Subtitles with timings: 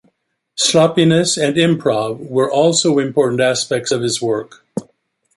[0.55, 4.65] Sloppiness and improv were also important aspects of his work.